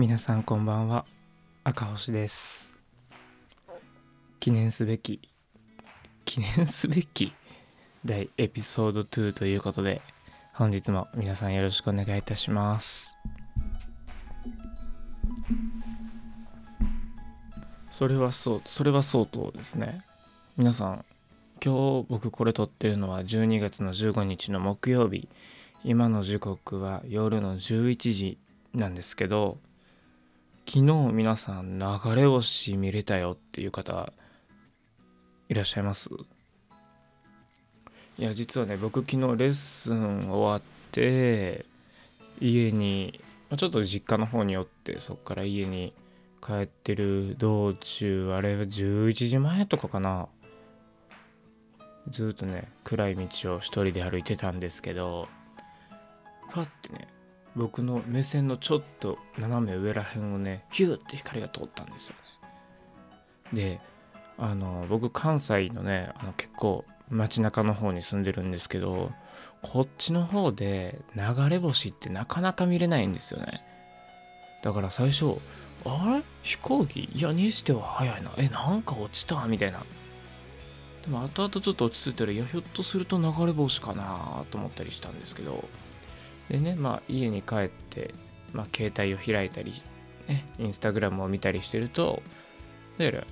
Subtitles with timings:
[0.00, 1.04] 皆さんこんばんは。
[1.64, 2.70] 赤星です。
[4.38, 5.20] 記念すべき
[6.24, 7.32] 記念すべき
[8.04, 10.00] 第エピソード2ということで
[10.54, 13.16] 本日も皆さんよろしくお願いいたします。
[17.90, 20.04] それはそうそれはそうとですね。
[20.56, 21.04] 皆さん
[21.60, 25.28] 今日僕これ撮ってるのは12月の15日の木曜日。
[25.82, 28.38] 今の時刻は夜の11時
[28.74, 29.58] なんですけど
[30.70, 34.12] 昨日皆さん流れ星見れたよっていう方
[35.48, 36.10] いらっしゃいます？
[38.18, 41.64] いや実はね僕昨日レッスン終わって
[42.38, 43.18] 家に
[43.56, 45.94] ちょっと実家の方に寄ってそっから家に
[46.46, 50.28] 帰ってる道中あれは11時前とかかな。
[52.10, 55.28] ずっとね暗い道を一人で歩いてたんですけど
[56.50, 57.08] パッてね
[57.58, 62.14] 僕の目線のちょっと斜め上らへんをねヒューって光が通ったんですよ
[63.52, 63.60] ね。
[63.72, 63.80] で
[64.38, 69.10] あの僕関西のねあの結構街中の方に住んでるんですけど
[69.62, 73.64] こっちの方で流れ星ってなかなか見れないんですよね。
[74.62, 75.38] だから最初
[75.84, 76.22] あれ？
[76.44, 77.10] 飛行機？
[77.12, 78.30] いやにしては早いな。
[78.36, 79.44] えなんか落ちた？
[79.46, 79.80] みたいな。
[81.02, 85.64] でも後々ちょっと落ち着いたらいやひょっとすると流れ星かなと思ったりしたんですけど。
[86.48, 88.12] でねまあ家に帰って、
[88.52, 89.82] まあ、携帯を開いたり
[90.26, 92.22] ねインスタグラムを見たりしてると
[92.98, 93.24] だから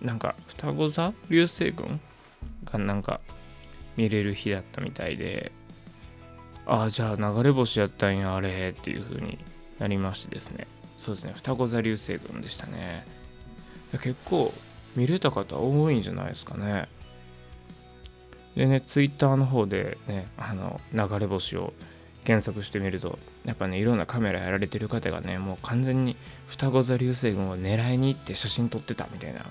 [0.00, 2.00] なんか双子座流星群
[2.64, 3.20] がなんか
[3.96, 5.52] 見れる日だったみたいで
[6.66, 9.38] ああじゃあ流れ星やったんやあれっていう風に
[9.78, 10.66] なりましてですね。
[10.96, 13.04] そうですね双子座流星群でしたね。
[13.92, 14.52] 結構
[14.94, 16.88] 見れた方多いんじゃないですかね。
[18.54, 21.72] でねツイッターの方でねあの流れ星を
[22.24, 29.44] 検索してみるとやっぱねいろんなカメラやられてる方がねもう完全に双子座流星群を狙いに行って写真撮ってたみたいな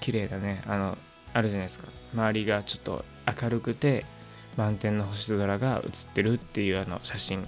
[0.00, 0.62] 綺麗だね。
[0.66, 0.98] あの
[1.32, 1.88] あるじゃないですか。
[2.12, 3.04] 周りがちょっと
[3.42, 4.04] 明るくて
[4.56, 7.44] 満天の星空が写ってるっていうあの写真。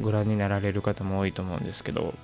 [0.00, 2.14] ご覧になられる方も多いと思うんですけど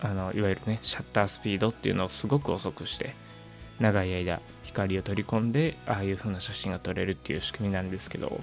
[0.00, 3.14] あのいわゆるねシャッタースピードっていうのをすごく遅くして
[3.80, 8.40] 長い間光を取り込んでああいう風な写真が撮れるっていう仕組みなんですけど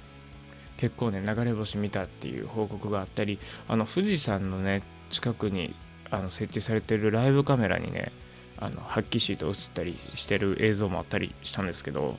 [0.78, 5.74] 結構ね流れ星見たっていう報告があったりあの富士山のね近くに
[6.12, 8.12] あの設置されてるライブカメラにね
[8.58, 12.18] あの発揮シート映ったりしてる映像もあったりしたんですけど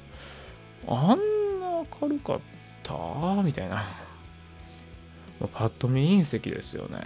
[0.87, 2.41] あんな明るかっ
[2.83, 3.43] た？
[3.43, 3.85] みたいな。
[5.53, 6.99] パッと見隕石ですよね。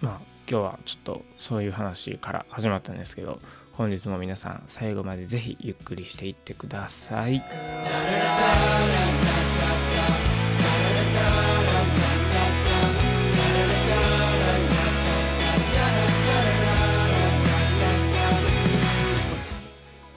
[0.00, 3.40] まあ今日はちょっとそういう話から始まったんですけど
[3.72, 7.42] 本日も皆さん最後までぜひゆっくりしていってください。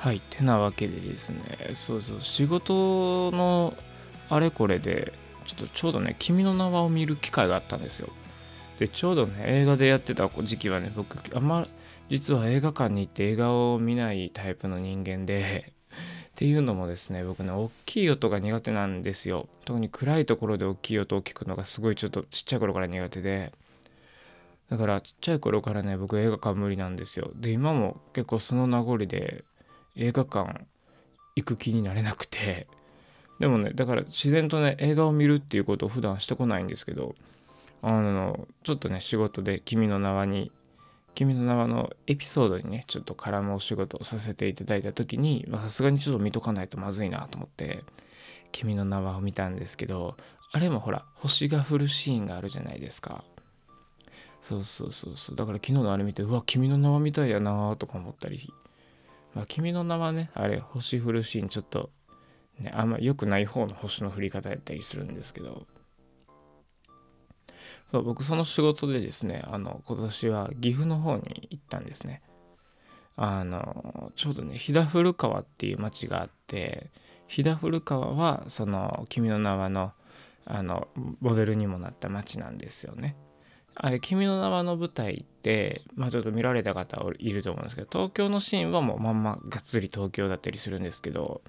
[0.09, 1.39] はいてなわけでですね
[1.75, 3.75] そうそう仕事の
[4.31, 5.13] あれこれで
[5.45, 8.09] ちょっとちょうどね「君の名は」を見る機会があったんですよ。
[8.79, 11.67] でちょうどね映画でやってた時期はね僕あんま
[12.09, 15.73] 実は映画館に行って映画を見ないタイプの人間で
[16.25, 19.47] っていうのもですね僕ね大きい音が苦手なんですよ。
[19.63, 23.51] 特に暗いところで大きい音を聞くのがすごいちょっとちっちゃい頃から苦手で。
[24.71, 27.29] だからちっちゃい頃からね僕映画館無理なんですよ。
[27.35, 29.43] で今も結構その名残で
[29.95, 30.65] 映画館
[31.35, 32.67] 行く気になれなくて。
[33.39, 37.15] でもねだから自然とね映画を見るっていうことを普段してこないんですけど
[37.81, 40.51] あのちょっとね仕事で「君の名は」に
[41.15, 47.85] 「君の名は」のエピソードにねちょっと絡むお仕事をさせていただいた時にさすがにちょっと見とかないとまずいなと思って
[48.51, 50.17] 「君の名は」を見たんですけど
[50.51, 53.23] あれもほら星が降るシーンがあるじゃないですか。
[54.41, 55.35] そうそうそうそう。
[55.35, 58.51] だから昨日のあれ見てうわ君の名はみたいやなとか思ったり
[59.33, 61.91] まあ、君の名はね、あれ、星降るシーン、ちょっと、
[62.59, 65.67] ね、あんま良くない方の星の降り方やったりするんですけど、
[67.91, 72.21] そう僕、その仕事でですね、あの、今年は岐阜の方に行ったんですね。
[73.15, 76.91] あの、ちょうどね、飛騨古川っていう町があって、
[77.27, 79.93] 飛騨古川は、その、君の名はの、
[80.45, 80.87] あの、
[81.19, 83.15] モデルにもなった町なんですよね。
[83.81, 91.41] あれ、君の名はの舞台って、まあちょっと見られた方いると思うんですけど、東京のシーンはもうまんまがっつり東京だったりするんですけど、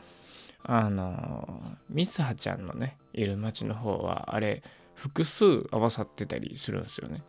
[0.62, 4.62] あの、ミスハちゃんのね、いる街の方は、あれ、
[4.94, 7.25] 複数合わさってたりするんですよね。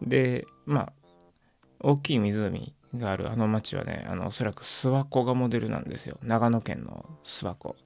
[0.00, 0.92] で、まあ、
[1.80, 6.18] 大きい湖があるあの町はね、あの、おそらく諏訪湖がモデルなんですよ。
[6.22, 7.76] 長野県の諏訪湖。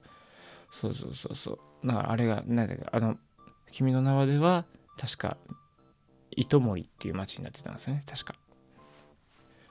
[0.71, 1.87] そうそうそうそう。
[1.87, 3.17] だからあれが、なんだか、あの、
[3.71, 4.65] 君の名はでは、
[4.99, 5.37] 確か
[6.39, 8.01] 糸森っていう町になってたんですね。
[8.07, 8.35] 確か。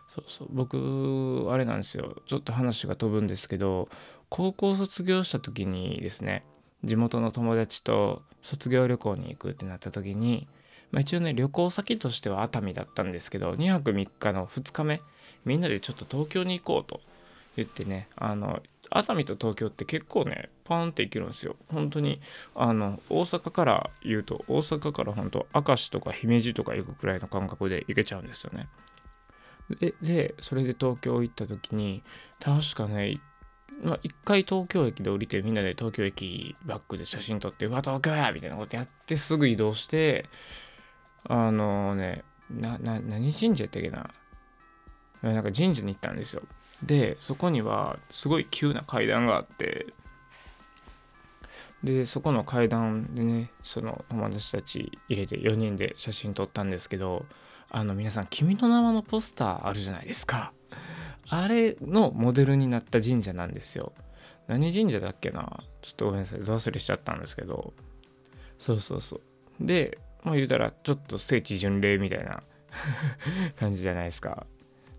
[0.08, 0.48] そうそう。
[0.50, 2.22] 僕あれなんですよ。
[2.26, 3.88] ちょっと話が飛ぶんですけど
[4.28, 6.44] 高校卒業した時にですね
[6.84, 10.46] 地元の友達と卒業旅行に行くってなった時に、
[10.90, 15.00] まあ、一応ね旅行先としては熱海だったんですけど2泊3日の2日目
[15.44, 17.00] みんなでちょっと東京に行こうと
[17.56, 21.56] 言ってねあの熱海と東京って結構ねパーンって行けるんですよ。
[21.68, 22.20] 本当に
[22.54, 28.68] あの大阪から言うと大阪から本当明石とか姫路とか行くくらいの感覚で行けちゃうんですよね。
[29.80, 32.02] ででそれで東京行った時に
[32.40, 33.20] 確かね
[33.80, 40.28] まあ、一回東京駅で降りてみんなで東京駅バックで写真撮ってうわ東京やみたいなことやってすぐ移動して
[41.22, 44.10] あのねなな何神社やったっけな。
[45.22, 46.42] なんか神社に行ったんですよ。
[46.82, 49.86] でそこにはすごい急な階段があって
[51.82, 57.26] でそこの階段でねその友達たち入れて4人で写真撮ったんですけど
[57.70, 60.52] あの皆さん「君の名は」のポスターあるじゃないですか。
[61.30, 63.92] あれのモデルになった神社なんですよ。
[64.46, 65.62] 何神社だっけな？
[65.82, 66.40] ちょっとごめんなさい。
[66.40, 67.74] ど忘れしちゃったんですけど。
[68.58, 69.20] そうそうそう。
[69.60, 72.42] でまあ言うたらちょっと聖地巡礼みたいな
[73.60, 74.46] 感じじゃないですか。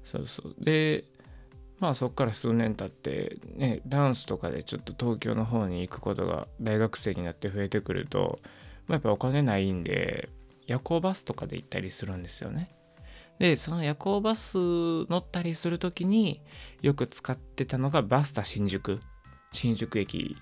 [0.06, 0.56] そうそう。
[0.64, 1.04] で
[1.80, 8.40] まあそっから数年経ってねダンスとかでちょっと東京の方に行くことが大学生になって増えてくると、
[8.88, 10.30] まあ、やっぱお金ないんで
[10.68, 12.76] 夜行バスとかで行ったりするんですよね。
[13.40, 16.42] でその夜行バス乗ったりする時に
[16.82, 19.00] よく使ってたのがバスタ新宿
[19.54, 20.38] 新宿駅。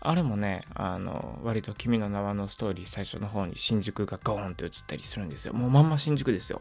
[0.00, 5.54] あれもねあの割と「君の名は」のストーリー最初の方に新宿がゴーンと映ったりするんですよ。
[5.54, 6.60] もうまんま新宿ですよ。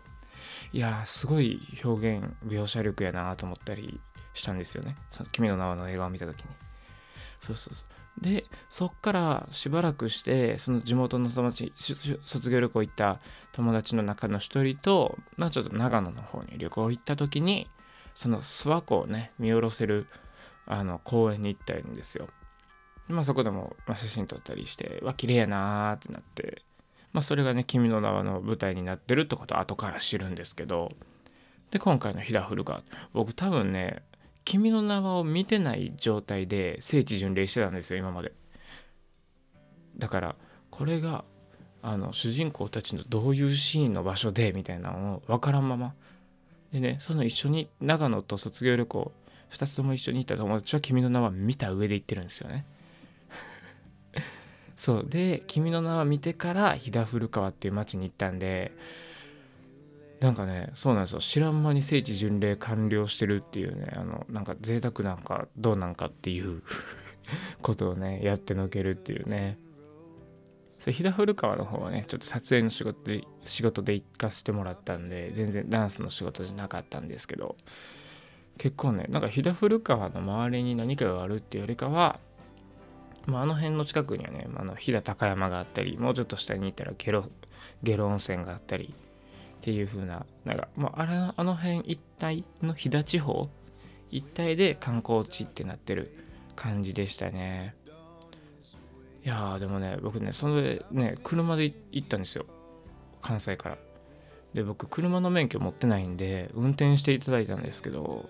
[0.73, 3.99] いやすごい表現描写力やなと思ったり
[4.33, 4.95] したんですよね。
[5.09, 6.47] その君の名はの映画を見た時に。
[7.39, 7.95] そうそうそう。
[8.21, 13.19] でそっからしばらくしてその地元の友達卒業旅行行った
[13.51, 17.69] 友達の中の一人と、まあ、ちょっと長野の方に旅行行った時に
[18.13, 20.07] その諏訪湖をね見下ろせる
[20.65, 22.27] あの公園に行ったんですよ。
[23.07, 26.63] まあそこでも、写真撮ったりしてわ綺麗やなーってなって
[27.15, 30.91] まあ、それがね「君の名は」の舞台になってるってことは後から知るんですけど
[31.71, 32.83] で今回の「飛騨古川」
[33.13, 34.03] 僕多分ね
[34.43, 38.33] 「君の名は」を見てない状態で聖地巡礼してたんですよ今まで。
[39.97, 40.35] だから
[40.69, 41.23] これが
[41.81, 45.95] あの主人公たちのどういうシーンの場所でみたいなのを分からんまま。
[46.73, 49.13] でねその一緒に長野と卒業旅行
[49.51, 52.65] 2つとも一緒に行った友達は「君の名は」見た上で行ってるんですよね。
[54.85, 55.05] そう。
[55.09, 58.71] で「君の名は」見てから飛騨古川っていう町に行ったんで
[60.19, 61.19] なんかねそうなんですよ。
[61.21, 66.61] 知らん間に聖地巡礼完了してるっていうねあのなんか贅沢なんかどうなんかっていう
[67.63, 69.57] ことをねやってのけるっていうね。
[70.77, 77.55] それ飛騨古川の方はねちょっと撮影の仕事で仕事で行かせてもらったんで全然ダンスの仕事じゃなかったんですけど
[78.59, 82.19] 結構ねなんか飛騨古川の周りに何かがあるっていうよりかは
[83.25, 87.25] まあ、あの辺の近くにはね、あの飛騨高山があったりもうちょっと下に行ったらゲロ
[87.81, 93.49] ゲロ温泉があったりっていう風ななんか、まあ、あれあの辺一帯の飛騨地方
[94.11, 96.15] 一帯で観光地ってなってる
[96.55, 97.75] 感じでしたね。
[99.25, 102.45] いやでもね僕ねそれね車で行ったんですよ。
[103.21, 103.77] 関西から。
[104.53, 108.29] で僕車の免許持ってないんで運転していただいたんですけど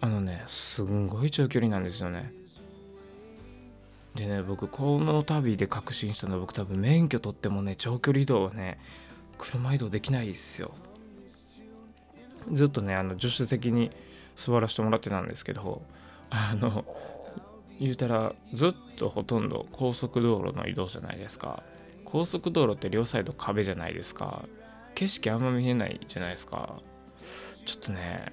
[0.00, 2.32] あのねすんごい長距離なんですよね。
[4.14, 8.78] でね僕この旅で確信したのは僕多分免許取ってもね長距離移動はね
[9.38, 10.72] 車移動できないですよ。
[12.52, 13.90] ずっとねあの助手席に
[14.36, 15.82] 座らせてもらってたんですけど
[16.30, 16.84] あの
[17.78, 21.62] 言うたらずっとほとんど高速道路の移動じゃないですか。
[22.04, 24.44] 高速道路って両サイド壁じゃないですか。
[24.94, 26.80] 景色あんま見えないじゃないですか。
[27.64, 28.30] ちょっとね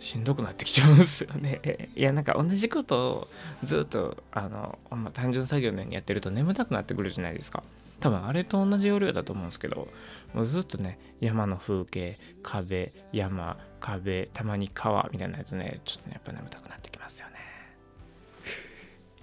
[0.00, 1.60] しんどくなってきちゃうんですよね。
[1.96, 3.28] いやなんか同じことを
[3.64, 7.62] ずっとあの、まあ、単純作業のようにやってると眠たくなってくるじゃないですか。
[8.00, 9.88] 多分あれと同じ要領だと思うんですけど
[10.32, 17.34] もうずっとね山の風景壁山壁たまに川みたいなやつねちょっとねやっぱ眠たくなってきますよね。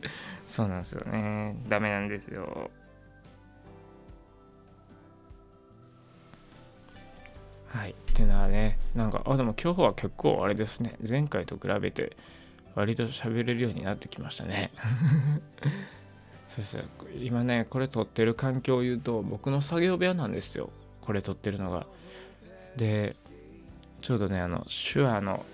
[0.46, 1.55] そうなんですよね。
[1.67, 2.70] ダメなんですよ。
[7.75, 7.91] はい。
[7.91, 12.16] っていうのはね、なんか、あ、でも今日は結構あれですね、前回と比べて
[12.75, 14.72] 割と喋れるようになってきましたね。
[16.48, 16.84] そうそう、
[17.22, 20.70] 今ね、これ撮ってる環境を言うと、僕の作業部屋なんですよ。
[21.02, 21.86] これ撮ってるのが。
[22.78, 23.16] で、
[24.02, 25.46] ちょうどね、あの、手話の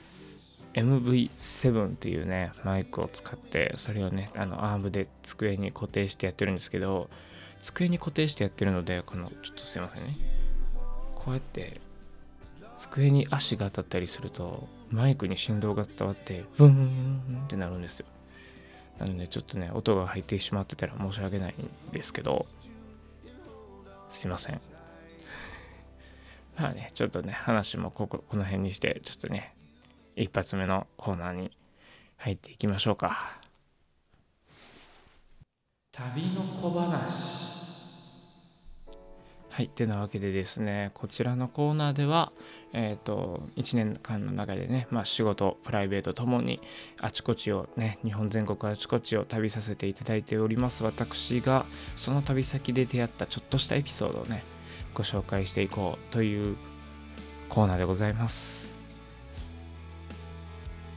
[0.74, 7.10] MV7 っていうね、マイクを使って、それをね、あの、アームで机に固定してやってるんですけど、
[7.60, 10.14] 机に固定してやってるので、この、ちょっとすいませんね。
[11.16, 11.82] こうやって
[12.82, 18.08] 机に足が当たったりするとマイクに振動が伝わってブーンってなるんですよ。
[18.98, 21.56] なのでちょっとね音が入ってしまってたら申し訳ない
[21.90, 22.46] んですけど
[24.10, 24.60] すいません。
[26.58, 29.54] まあねちょっとね話もこここの辺にしてちょっとね
[30.16, 31.52] 一発目のコーナーに
[32.18, 33.40] 入っていきましょうか。
[35.92, 37.52] 旅の小話。
[39.50, 39.68] はい。
[39.68, 42.32] てなわけでですね、こちらのコーナーでは、
[42.74, 46.62] えっ、ー、と、1年間の中でね、まあ仕事、プライベートともに、
[47.00, 54.44] あちこちをね、日本全国あちこちを旅させていただいております私が、その旅先で出会ったちょっとしたエピソードをね、
[54.94, 56.56] ご紹介していこうという
[57.50, 58.72] コーナーでございます。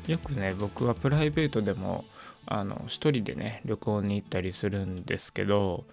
[0.07, 2.04] よくね、僕はプライベートでも、
[2.47, 5.85] あの、一人でね、旅行に行ったりするんですけど、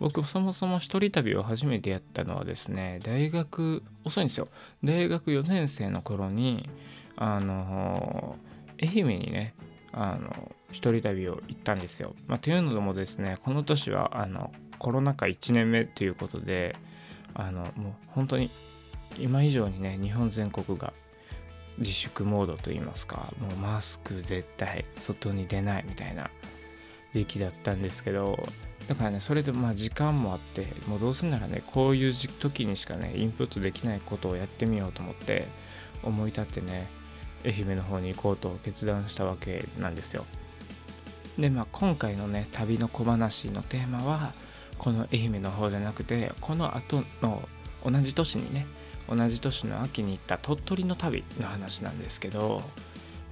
[0.00, 4.48] 僕そもそも一人旅を初めてやったのはですね大学遅いんですよ
[4.84, 6.68] 大学4年生の頃に
[7.16, 8.36] あの
[8.80, 9.54] 愛媛にね
[9.92, 12.14] あの一人旅を行ったんですよ。
[12.26, 16.76] まあ、というのもですねこの年はあのコロナ禍1年目ということで
[17.34, 18.50] あのもう本当に
[19.18, 20.92] 今以上にね日本全国が
[21.78, 26.30] 自粛モードといいますかもうマスク絶対外に出ないみたいな
[27.14, 28.38] 時期だったんですけど
[28.88, 35.46] だからねそれでまあ時間もあってもうどうすんならねこういう時にしかねインプットできないことをやってみようと思って
[36.02, 36.88] 思い立ってね
[37.44, 40.24] 愛媛の方に行こうと決断したわけなんですよ。
[41.38, 44.32] でまあ今回のね旅の小話のテーマは
[44.78, 47.46] この愛媛の方じゃなくてこの後の
[47.84, 48.66] 同じ年にね
[49.08, 52.62] 同じ年の秋に行った鳥取の旅の話なんですけど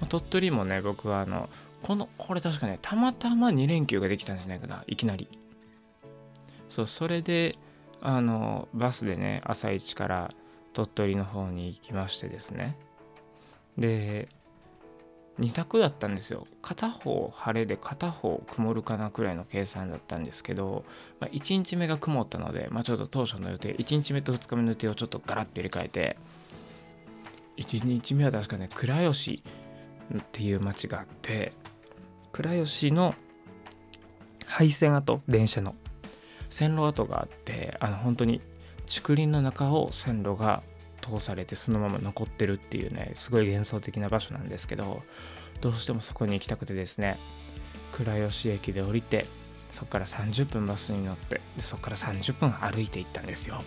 [0.08, 1.48] 鳥取もね僕はあの
[1.82, 5.28] このこれ確かねたまたま2連休ができたんじゃないかないきなり。
[6.68, 7.56] そうそれで
[8.00, 10.30] あのバスでね朝一から
[10.72, 12.76] 鳥取の方に行きましてですね。
[13.78, 14.28] で
[15.38, 16.46] 2択だったんですよ。
[16.62, 20.84] 片方晴れで片方曇るかなくらいの計算だったんですけど、
[21.20, 26.16] まあ、1日目が曇ったので、まあ、ちょっと当初の予定1日目と2日目の予定をちょっとガラッと入れ替えて
[27.58, 29.42] 1日目は確かね倉吉
[30.16, 31.52] っていう町があって
[32.32, 33.14] 倉吉の
[34.46, 35.74] 廃線跡電車の
[36.50, 38.40] 線路跡があってあの本当に
[38.86, 40.62] 竹林の中を線路が
[41.00, 45.02] 通されてそのまま残ってるっていうねすごい幻想的な場所なんですけど
[45.60, 47.18] どうしてもそこに行きたくてですね
[47.92, 49.26] 倉吉駅で降りて
[49.72, 53.62] そこから30分バスに乗ってでそこから30分歩いて行ったんですよ。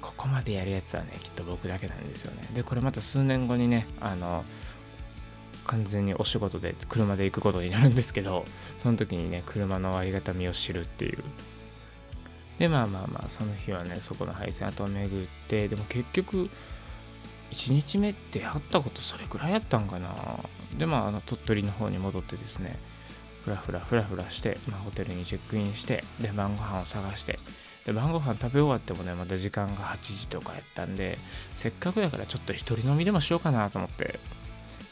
[0.00, 2.48] ここまでやるやつはねきっと僕だけなんですよね。
[2.54, 4.44] でこれまた数年後にねあの
[5.68, 8.44] 完全にお仕事で車で行くことになるんですけど
[8.78, 11.22] その時にね車のありがたみを知るっていう。
[12.58, 16.50] でまあまあまあその日はねそこの配線跡を巡ってでも結局
[17.52, 20.08] 1日目って会ったことそれくらいやったんかな。
[20.76, 22.76] でまああの鳥取の方に戻ってですね
[23.44, 27.38] ふらふらふらふらして、まあ、ホテルにチェックインしてで晩ご飯を探して
[27.86, 31.18] で晩ご飯食べ終わってもねまた時間が8時とかやったんで
[31.54, 34.18] せっかくだからちょっと一人飲みでもしようかなと思って。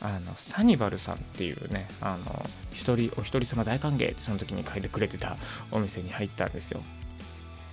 [0.01, 5.37] あのサニバルさんっていうねあの一人お一人様大歓迎ってその時に書いてくれてた
[5.71, 6.81] お店に入ったんですよ。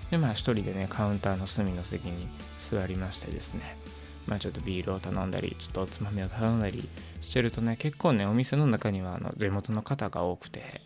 [0.10, 2.28] でまあ一人でねカウンターの隅の席に
[2.60, 3.78] 座りましてですね。
[4.28, 6.88] まあちょっとビールを頼んだりちょっとおつまみを頼んだり
[7.22, 10.82] してるとね結構ねお店の中にはあの地元の方が多くて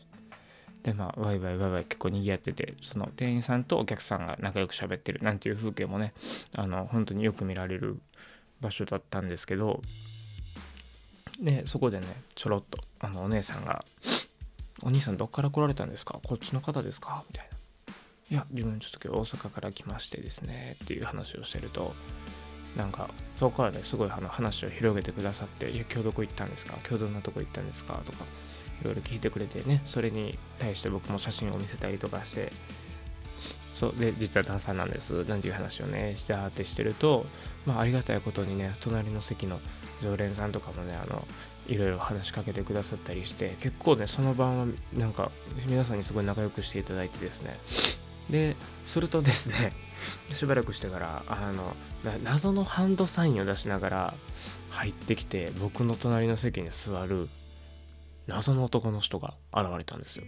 [0.84, 6.13] でまあワイワイワイワイ結構賑わっててその店員さんとお客さんが仲良く喋ってるなんていう風景もね
[6.56, 8.00] あの本当によく見られる
[8.62, 9.82] 場所だったんですけど
[11.39, 13.86] でそこでねちょろっとあのお姉さんが
[14.84, 16.20] 「お兄さんどっから来られたんですか？
[16.25, 17.58] こっちの方ですか?」みたいな
[18.32, 21.94] 「いや自分ちょっと今日大阪から来ましてですね」っていう話をしてると
[22.75, 26.75] なんかそこからねすごいあの話を広げてくださって「いや今日どこ行ったんですか？
[26.88, 28.24] 今日どんなとこ行ったんですか?」とか
[28.82, 32.51] いろいろ聞いてくれてねそれに対して僕も写真を見せたりとかして
[33.74, 37.25] そうで実はダンサーなんですなんていう話をねしてあってしてると
[37.65, 39.60] まあありがたいことにね隣の席の
[40.01, 41.25] 常連さんとかもねあの
[41.67, 45.31] いろいろ話しかけてくださったりして結構ねその晩はなんか
[45.67, 47.57] 皆さんにすごい仲良くしていただいてですね。
[48.29, 49.71] でするとですね
[50.33, 51.75] しばらくしてからあの
[52.23, 54.13] 謎のハンドサインを出しながら
[54.69, 57.29] 入ってきて僕の隣の席に座る
[58.27, 60.25] 謎の男の人が現れたんですよ。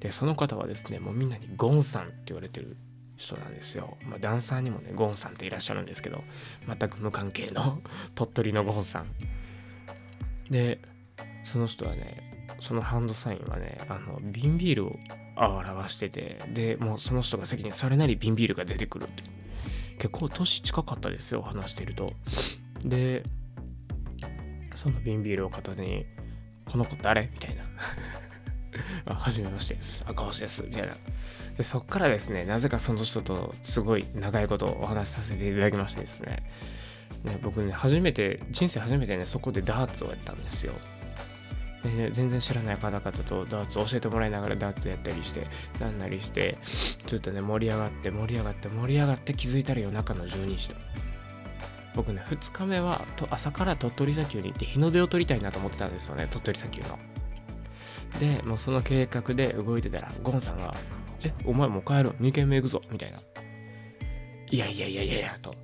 [0.00, 2.76] でその方はですねもうみんなにゴンさんって言われてる
[3.20, 3.96] 人なんですよ。
[4.04, 6.24] まあ、ダンサーにもね、ゴンさんっていらっしゃるんですけど、
[6.66, 7.80] 全く無関係の
[8.14, 9.06] 鳥取のゴンさん。
[10.50, 10.80] で、
[11.44, 14.98] その人はね、そのハンドサインはね、あの、瓶ビールを
[15.36, 19.22] 表してて、で、もうその人が席にそれなり瓶ビールが出てくるって
[20.00, 22.14] 結構年近かったですよ話してると
[22.82, 23.22] で
[24.74, 26.06] その瓶ビールを片手に
[26.64, 27.64] 「この子誰?」みたいな
[29.06, 29.76] あ「はじめまして。
[30.06, 30.96] 赤星です」みたいな。
[31.56, 36.42] でそっからですねなぜかその人とすごい長いことお話しさせていただきましてですね。
[37.24, 40.72] ね僕ね初めて人生初めてねそこでダーツをやったんですよ。
[41.82, 45.46] で、全然知らない方々とダーツ教えてもらいながらダーツやったりして
[45.80, 46.58] なんなりして
[47.06, 50.76] ずっとね盛り上がって盛り上がって盛り上がって気づいたら夜中の12時と。
[51.94, 56.98] 僕ね2日目はと朝から鳥取砂丘に行って日の出を撮りたいなと思ってたんですよね鳥取砂丘の。
[58.18, 60.74] でもうその計画で動いてたらゴンさんが
[61.22, 63.20] 「えお前もう帰る2軒目行くぞ」みたいな
[64.50, 65.54] 「いやいやいやいやいや」と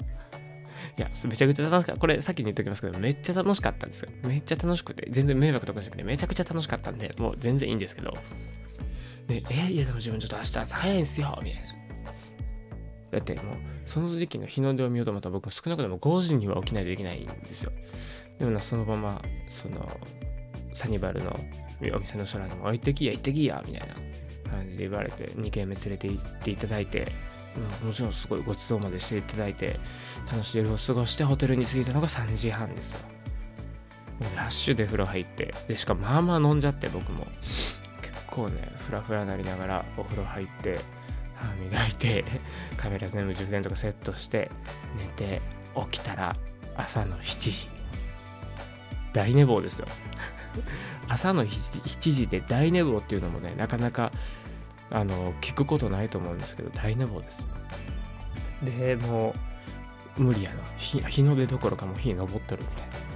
[0.99, 2.01] いや、めちゃくちゃ楽しかった。
[2.01, 4.09] これ、さっきに言っておきますけど、めっちゃ楽しかったんですよ。
[4.27, 8.15] めっちゃ楽しくて、全然迷惑とかしなくて、めちゃくちゃ楽しかったんで、もう全然いいんですけど。
[9.27, 11.77] で、え、いや、でも自分ちょっと明日朝早いんすよ、みたいな。
[13.11, 13.45] だってもう、
[13.85, 17.73] その時期の日の出を見ようと思ったら、僕少なくとも5時には起きないといけないんですよ。
[18.39, 20.01] でもな、そのまま、その、
[20.73, 21.39] サニバルの
[21.95, 23.95] お店の人らにも、行ってきや、行ってきや、みたいな
[24.51, 27.07] 感じで言われて、2軒目連れて行っていただいて、
[27.85, 29.79] もちろんすごいごちそうまでしていただいて
[30.31, 33.01] 楽しい夜を過ごしてホテルに着いたのが3時半ですよ。
[34.35, 37.27] ラッシュで風呂入ってでしかもまあまあ飲んじゃって僕も。
[38.03, 40.79] 結構ねフラフラなりながらお風呂入って
[41.35, 42.25] 歯磨いて
[42.77, 44.51] カメラ全部充電とかセットして
[44.99, 45.41] 寝て
[45.91, 46.37] 起きたら
[46.77, 47.69] 朝の7時。
[49.13, 49.87] 大寝坊ですよ。
[51.09, 54.13] 朝の7時で大寝坊っていうのもねなかなか
[54.91, 57.49] あの聞くことないと思うんですけど大寝坊です。
[58.63, 59.35] でも
[60.19, 60.63] う無理やな。
[60.79, 63.07] 日の出どころかもう日昇っとるみたいな。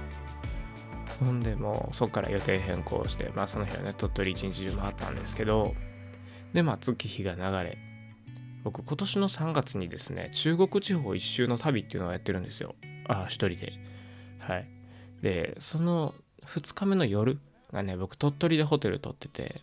[1.21, 5.75] ほんでもうそこから予定変更してまあその日はね鳥取一日中回ったんですけど
[6.51, 7.77] でまあ月日が流れ
[8.63, 12.75] 僕今年の3月にですね中国地方一周の旅っていうのをやってるんですよ。
[13.07, 13.73] ああ一人で。
[14.39, 14.67] はい。
[15.21, 16.15] でその
[16.47, 17.39] 2日目の夜
[17.71, 19.61] がね僕鳥取でホテル取ってて。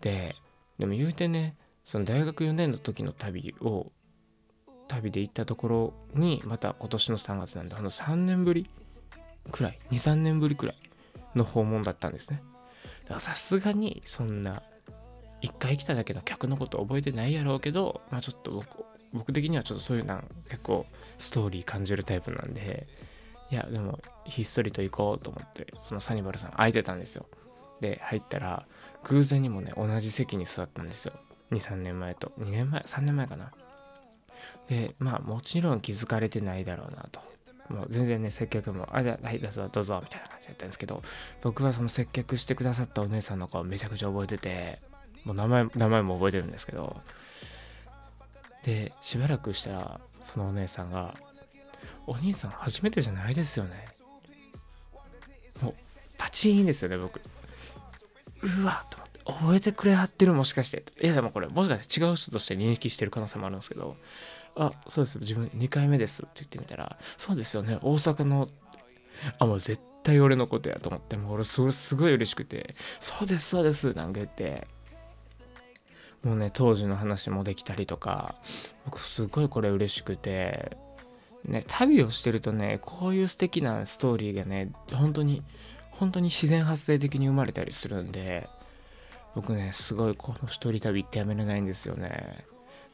[0.00, 0.36] で
[0.78, 3.90] でも言うてねその大学4年の時の旅を
[4.86, 8.70] 旅で行ったところにまた今年の3月なんであの3年ぶり
[9.50, 10.76] くらい23年ぶりくらい
[11.34, 12.42] の訪問だったんですね。
[13.04, 14.62] だからさすがにそんな
[15.42, 20.84] 1回来ただけの客のこと覚えてないやろうけどまあちょっと僕僕的にはちょっとそういうのは結構
[21.18, 22.86] ストーリー感じるタイプなんで
[23.50, 27.26] いやでもひっそりと行こうと思ってそのサニバルさん空いてたんですよ。
[27.80, 28.66] で入ったら
[29.04, 31.14] 偶然にもね同じ席に座ったんですよ。
[31.50, 32.32] 23年前と。
[32.38, 33.52] 2年前3年前かな。
[34.68, 37.20] でまあもちろん気づかれてないだろうなと。
[37.68, 41.02] もう全然ね接客も「あじゃあはいどうぞどうぞ」みたいな感じだったんですけど
[41.42, 44.78] 僕はその接客してくださったお姉さんの顔めちゃくちゃ覚えてて
[45.24, 47.00] もう名前名前も覚えてるんですけど。
[48.64, 51.14] でしばらくしたらそのお姉さんが
[52.08, 53.86] 「お兄さん初めてじゃないですよね」
[55.62, 55.74] もう
[56.16, 57.20] パチーンですよね僕。
[58.42, 60.84] うわっと思って覚えてくれはってるもしかして。
[61.02, 63.96] いやでもこれもしかして違う人として認識してる可能性もあるんですけど。
[64.56, 65.18] あそうです。
[65.18, 67.78] 自分2回目ですって言ってみたらそうですよね。
[67.82, 68.48] 大阪の
[69.38, 72.74] あもう絶対俺のことやと思ってもう俺それすごい嬉しくて。
[73.00, 74.66] そうですそうですなんか言って。
[76.22, 78.34] もうね当時の話もできたりとか
[78.84, 80.76] 僕すごいこれ嬉しくて。
[81.44, 85.42] ね旅をしてるとねこういう素敵なストーリーがね本当に
[85.90, 88.48] 本当に自然発生的に生まれたりするんで
[89.34, 92.44] 僕ねすごいこの一人旅ってやめれないんですよね。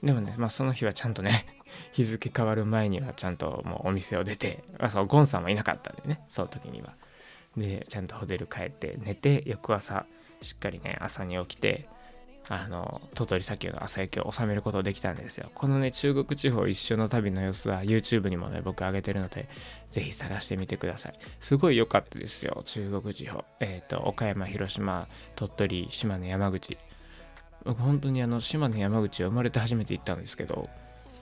[0.03, 1.47] でもねまあその日はちゃんとね
[1.93, 6.95] 日付変わる前にはちゃんともうお店を出てあそうゴンさんはいなかったんでねその時には。
[7.57, 10.07] でちゃんとホテル帰って寝て翌朝
[10.43, 11.89] しっかりね朝に起きて
[12.49, 15.51] あの鳥取砂丘の朝焼けを収めることができたんですよ。
[15.55, 19.49] このね中国地方一周の旅の様子は YouTube にもね僕上げてるので
[19.91, 21.15] ぜひ探してみてください。
[21.41, 23.45] すごい良かったですよ中国地方。
[23.61, 26.77] えっ、ー、と岡山広島鳥取島根山口。
[27.65, 30.69] 僕本当にあの島根山口は生まれて初めて行ったんですけど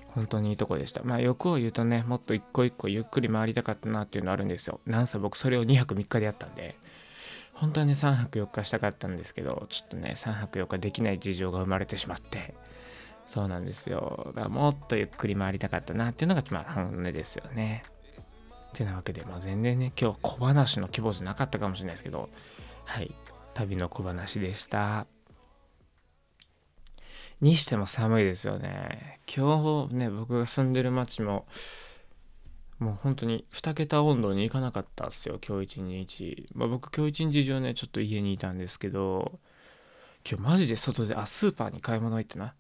[0.09, 1.05] 本当にいいとこでした。
[1.05, 4.81] まあ欲を言うとねもっと一個一個ゆっくり回りたかったなっていうのあるんですよ。
[4.87, 6.75] なんせ僕それを2泊3日でやったんで。
[7.53, 12.55] 本当はね3泊4日したかったんですけどちょっとね3泊4日できない事情が生まれてしまって。
[13.33, 14.25] そうなんですよ。
[14.29, 17.83] だからもっとゆっくり回りたかったなっていうのがまあ本音ですよね。
[18.75, 22.29] てなわけで、まあ、全然ね今日小話の規模じゃなかったかもしれないですけど
[22.85, 23.15] はい。
[23.55, 25.07] 旅の小話でした。
[27.41, 29.21] にしても寒いですよね。
[29.35, 31.47] 今日ね僕が住んでる町も
[32.83, 39.39] もう本当に2桁温度に行かなかったっすよ今日一日、まあ、僕今日一日中ねちょっと家にいたんですけど
[40.29, 42.55] 今日マジで外であスーパーに買い物行ってな。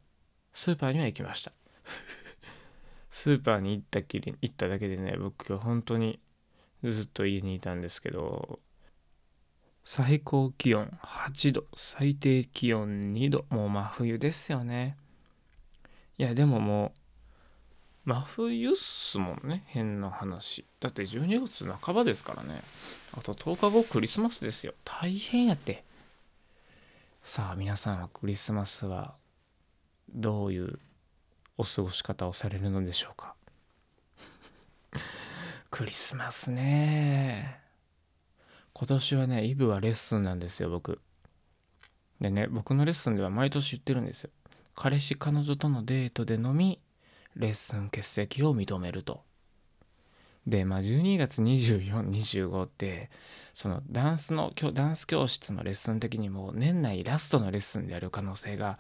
[0.53, 1.53] スーパーには行きました。
[3.11, 6.21] スーパーに行ったきり行っただけでね僕は本当に
[6.83, 8.61] ずっと家にいたんですけど
[9.85, 11.67] 最高気温8度。
[11.77, 13.47] 最低気温2度。
[13.51, 14.97] もう真冬ですよね。
[16.19, 17.02] いやでももう
[18.05, 20.65] 真冬っすもんね変な話。
[20.81, 22.63] だって12月半ばですからね。
[23.17, 24.75] あと10日後クリスマスですよ。
[24.85, 25.85] 大変やって。
[27.23, 29.15] さあ皆さんはクリスマスは
[30.13, 30.79] どういう
[31.57, 33.35] お過ごし方をされるのでしょうか？
[35.71, 37.61] クリスマスね。
[38.75, 41.01] 今年はねイブはレッスンなんですよ僕。
[42.21, 44.31] でね僕のレッスンでは毎年言ってるんですよ。
[44.75, 46.81] 彼氏彼女とのデートでのみ
[47.37, 49.23] レッスン欠席を認めると。
[50.47, 53.11] でまあ12月2425って
[53.55, 58.79] そのダンスのダンス教室のレッスン的にも年内ラストのレッスンである可能性が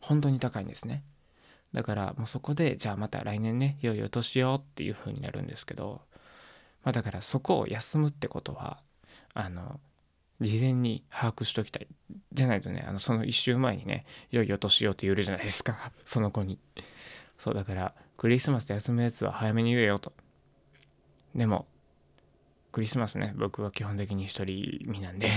[0.00, 1.04] 本当に高いんですね。
[1.72, 6.02] だからもうそこでじゃあまた来年ね良いお年をっていう風になるんですけど
[6.84, 8.80] まあだからそこを休むってことは
[9.34, 9.80] あの
[10.40, 11.86] 事前に把握しときたい。
[12.32, 15.92] じゃないとねあのその1週前にね良いお年をって言えるじゃないですか。
[16.04, 16.58] その子に。
[17.38, 20.12] そうだからクリスマスで休むやつは早めに言えよと。
[21.34, 21.66] でも
[22.72, 25.28] クリスマスね僕は基本的に独り身なんで。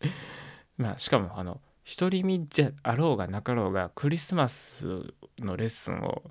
[0.78, 1.60] まあしかもあの
[1.98, 6.22] 独り身じゃあろうがなかろうがクリスマスのレッスンを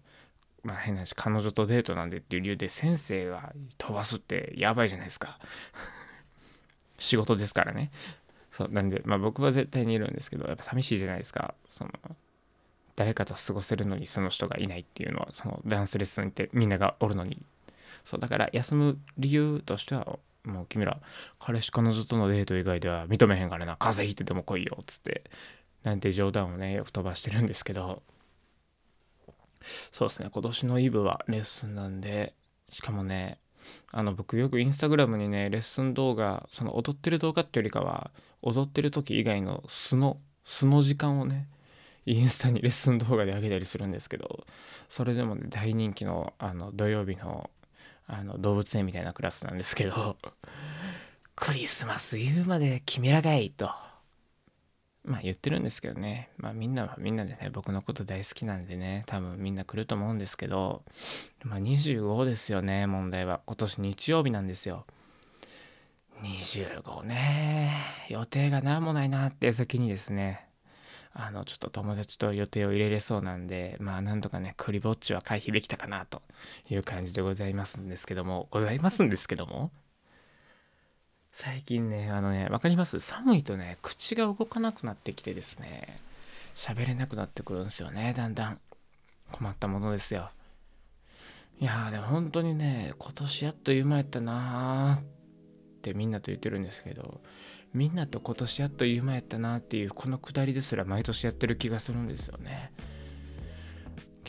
[0.64, 5.40] まあ変な話彼女とデートなんでっていう理由で先生が飛ばすってやばいじゃないですか。
[6.98, 7.92] 仕事ですからね。
[8.52, 11.56] そうなんでまあ僕は絶対にいるんですけどやっぱ寂しいじゃないですか。
[11.70, 11.92] その
[12.96, 17.38] 誰かと過ごせるのにその人がいないっていうのはそのダンスレッスンってみんながおるのに。
[18.04, 21.00] そうだから休む理由としてはもう君ら
[21.40, 23.76] 彼氏彼女とのデート以外では認めへんからな。
[23.78, 25.24] 風邪ひいてでも来いよっつって。
[25.84, 28.02] なんて冗談をねよく飛ばしてるんですけど。
[29.92, 30.30] そうですね。
[30.32, 32.34] 今年のイブはレッスンなんで。
[32.72, 33.38] しかもね
[33.92, 41.48] あの僕よくインスタグラムにねレッスン動画その踊ってる動画っていうよりかは踊ってる時以外の素の素の時間をね
[42.06, 44.46] インスタにレッスン動画で上げたりするんですけど
[44.90, 47.50] それでもね大人気のあの土曜日の
[48.08, 50.18] あの動物園みたいなクラスなんですけど
[51.36, 53.70] クリスマス言うまで決めらがいと
[55.04, 56.30] まあ言ってるんですけどね。
[56.38, 60.84] まあみんなはみんなでね僕のこと大好きなんでね多分みんな来ると思うんですけど
[61.44, 63.42] まあ25ですよね問題は。
[63.48, 64.86] 今年日曜日なんですよ。
[66.22, 67.72] 25ね。
[68.10, 70.51] 予定が何もないなって先にですね
[71.13, 76.21] あのちょっと友達と予定を入れれそうなんでまあなんとかねクリぼっちは回避できたかなと
[76.69, 78.47] いう感じでございますんですけども。
[78.50, 79.71] ございますんですけども。
[81.34, 83.00] 最近ねあのね分かります？
[83.00, 86.00] 寒いとね口が動かなくなってきてですね
[86.56, 88.60] 喋れなくなってくるんですよねだんだん。
[89.32, 90.30] 困ったものですよ。
[91.60, 95.04] いやーでも本当にね今年やっと夢やったなーっ
[95.82, 97.21] てみんなと言ってるんですけど
[97.74, 102.72] みんなと今年やっと夢やったなっていうこのくだりですら毎年やってる気がするんですよね。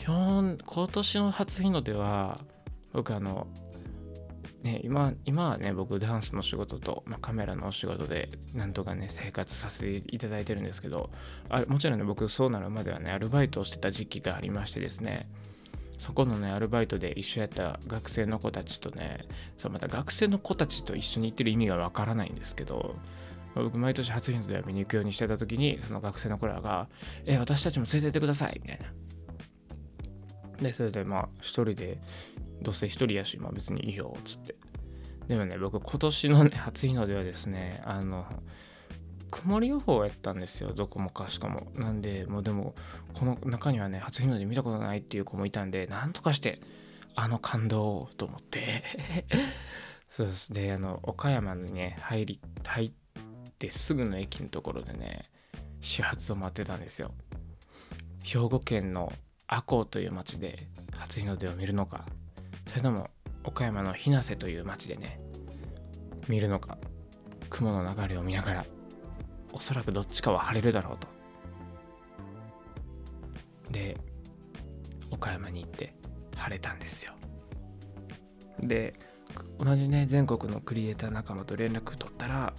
[0.05, 2.39] 今日今年の初日の出は
[2.93, 3.47] 僕あの
[4.63, 11.09] ね今今はね僕ダンスの仕事と、まあ、カメラのお仕事でなんとかね生活させていただいてるんですけど
[11.49, 15.27] あもちろんね僕そうなるまではねアルバイトをしてた時期がありましてですね
[15.97, 19.25] そこのねアルバイトで一緒やった学生の子たちとね
[19.57, 22.95] そうまた学生の子たちと一緒に行ってる意味がわからないんですけど
[23.61, 26.87] 僕毎年初日の出を見に行くようにしてた時にその学生の子らが
[27.25, 28.85] 「え私たちも連れてってください」みたいな。
[30.61, 31.99] でそれでまあ一人で
[32.61, 34.55] どうせ一人やしまあ別にいいよっつって。
[35.27, 38.25] でもね僕今年のね初日の出はですねあの
[39.31, 41.71] 曇り予報やったんですよどこもかしかも。
[41.75, 42.75] なんでもうでも
[43.13, 46.59] この中にはね初日の出見たことないっていう子もいたんでなんとかして
[47.15, 48.83] あの感動をと思って。
[50.09, 50.53] そうです。
[50.53, 53.02] であの岡山にね入り入って
[53.71, 55.23] すぐの駅のところでね
[55.81, 57.11] 始発を待ってたんですよ。
[58.23, 59.11] 兵庫県の
[59.47, 62.05] 赤穂という町で初日の出を見るのか
[62.69, 63.09] それとも
[63.43, 65.19] 岡山の日生という町でね
[66.29, 66.77] 見るのか
[67.49, 68.65] 雲の流れを見ながら
[69.51, 71.07] おそらくどっちかは晴れるだろうと。
[73.71, 73.97] で
[75.11, 75.93] 岡山に行って
[76.35, 77.13] 晴れたんですよ。
[78.59, 78.93] で
[79.59, 82.53] 同じね全国のクリエイター仲間と連絡取ったら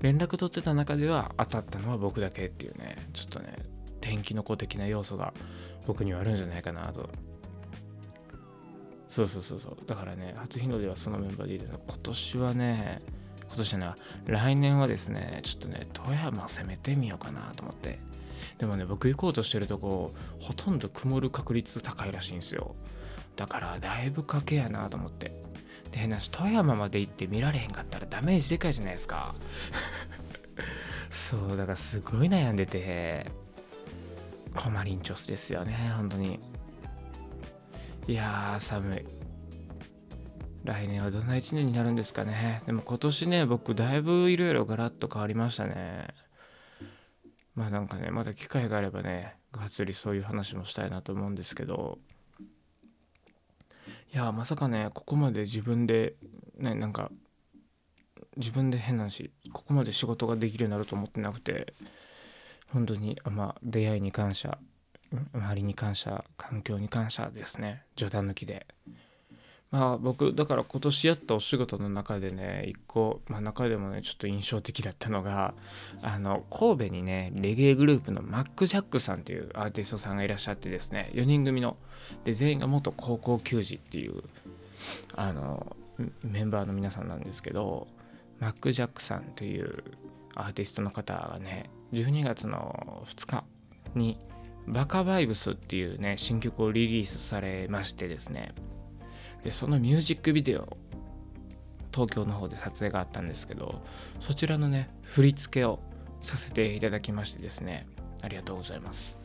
[0.00, 3.56] 連絡取ってた中では当たったのは僕だけっていうねちょっとね
[4.00, 5.32] 天気の子的な要素が
[5.86, 7.08] 僕にはあるんじゃないかなと。
[9.08, 9.76] そうそうそうそう。
[9.86, 13.02] だからね初日の出はそのメンバーでいいです今年はね
[13.46, 13.94] 今年じゃない
[14.26, 17.98] 来年はですねちょっとね富山攻めてみようかなと思って。
[18.58, 22.76] でもね僕行こうとしてるとこほとんど曇る確率高いらしいんですよ。
[23.28, 25.47] ったからだいぶ賭けやなと思って。
[25.90, 29.34] で変な話富山まで行って見られへんかったらダメージでかいじゃないですか。
[31.10, 33.26] そうだからすごい悩んでて
[34.54, 36.40] コマリンチョスですよね本当に。
[38.06, 39.04] いやー寒い。
[40.64, 42.62] 来年はどんな1年になるんですかね。
[42.66, 46.08] でも今年ね僕だいぶいろいろガラッと変わりましたね。
[47.54, 51.98] まあなんかねまた機会があればねがっつりそういう話もしたいなと思うんですけど。
[54.12, 56.14] いやまさかねここまで自分で
[56.56, 57.10] ねなんか
[58.36, 61.74] 自分で変なしここまで仕事ができるようになると思ってなくて
[62.72, 64.58] 本当にまあ出会いに感謝
[65.32, 67.82] 周りに感謝環境に感謝ですね。
[67.96, 68.66] 冗談抜きで。
[69.70, 75.54] まあ僕だから今年やったお仕事の中でね一個、まあ、中でもねちょっと印象的だったのが
[76.00, 81.76] あの神戸にねレゲエグループのマック・ジャックさんというアーティストさんがいらっしゃってですね4人組の。
[82.24, 84.22] で全員が元高校球児っていう
[85.14, 85.76] あの
[86.24, 87.88] メンバーの皆さんなんですけど
[88.40, 89.84] マック・ジャックさんという
[90.34, 93.44] アーティストの方がね12月の2日
[93.94, 94.18] に
[94.66, 98.54] バカバイブスっていうね新曲をリリースされましてですね
[99.44, 100.76] でそのミュージックビデオ
[101.92, 103.82] 東京の方で撮影があったんですけど
[104.20, 105.80] そちらのね振り付けを
[106.20, 107.86] させていただきましてですね
[108.22, 109.16] ありがとうございます。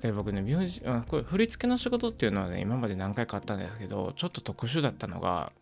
[0.00, 5.52] で僕ねミュージあこれ振り付けの仕事っていうのはね今まで何回かあったんですけどちょっと特殊だったのが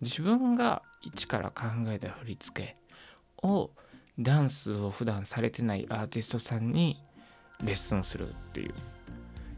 [0.00, 2.76] 自分が一から考えた振り付け
[3.46, 3.70] を
[4.18, 7.02] ダンスを普段されてないアーティストさんに
[7.62, 8.74] レッスンするっていう。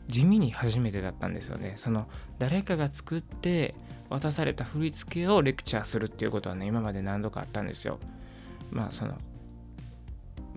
[0.09, 1.75] 地味に初めてだったんですよね。
[1.77, 3.75] その誰かが作って
[4.11, 7.99] 渡された振り付けをレクチャーするっていうことはね今まで何度かあったんですよ。
[8.71, 9.17] まあその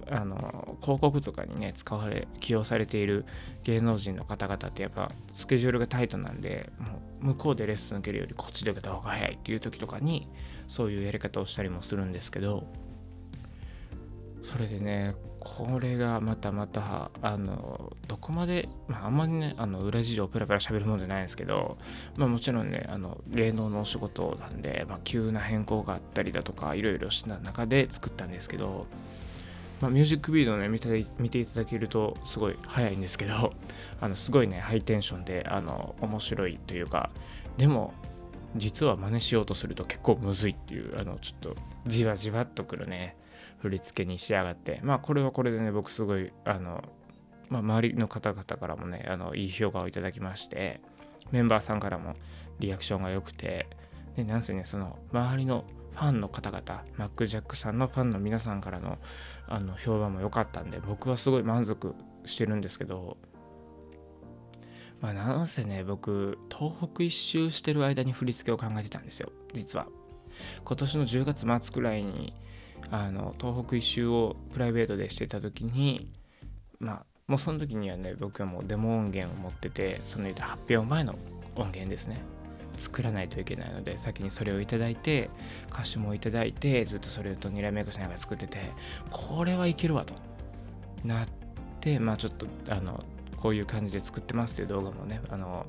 [0.09, 3.25] あの広告とかにね使われ起用されている
[3.63, 10.29] 芸能人の方々ってやっぱスケジュールがタイトなんでもう向こうでレッスン受けるよりこっちで受けた方が早いっていう時とかに
[10.67, 12.65] そういうやり方をしたりもするんですけど
[14.47, 21.77] それでねこれがまたまたあのどこまで、まあ、あんまりねあの裏事情をペラペラ喋るもんじゃないんですけど、
[22.15, 28.87] まあ、もちろんねあの芸能のお仕事なんで、まあ、急な変更があったりだとかいろいろした中で作ったんですけど、
[29.81, 33.53] まあ、ミュージックビデオね見て見ていただけるとすごい早いんですけど
[33.99, 37.09] あのすごいねハイテンションであの面白いというか
[37.57, 37.93] でも
[38.55, 41.55] 実は真似しようとすると結構むずいっていうあのちょっと
[41.85, 43.17] じわじわっとくるね
[43.59, 46.83] 振り付けに仕上がってまあこれはこれでね僕すごいあの、
[47.49, 50.81] まあ、周りの方々からもねあのいい評価をいただきまして
[51.31, 52.13] メンバーさんからも
[52.59, 53.67] リアクションが良くて
[54.15, 58.99] でなんせねその周りのファンの方々マック・ジャックさんのファンの皆さんからの
[59.47, 63.17] あの評判も良かったんで僕はすごい満足してるんですけど
[65.01, 69.87] まあなんせね僕東北一周してる間に振り付けを考えてたんですよ実は。
[70.63, 72.33] 今年の10月末くらいに
[72.91, 76.11] あの東北一周をプライベートでしてた時に
[76.79, 81.15] まあもうその時にはね僕はもうデモ音源を持っててその発表前の
[81.55, 82.21] 音源ですね。
[82.77, 85.31] 作らないといけないので先にそれを頂いて
[85.71, 88.59] 歌詞も頂いてずっとそれとにらめっこしながら作ってて
[89.09, 90.13] これはいけるわと。
[91.03, 91.27] なっ
[91.79, 93.03] てまあちょっとあの
[93.37, 95.65] こういう感じで作ってますっていう動画もねあの